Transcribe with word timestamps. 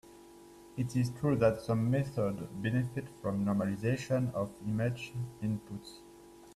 It 0.77 0.95
is 0.95 1.11
true 1.11 1.35
that 1.35 1.61
some 1.61 1.91
methods 1.91 2.41
benefit 2.53 3.05
from 3.21 3.45
normalization 3.45 4.33
of 4.33 4.49
image 4.67 5.13
inputs. 5.43 5.99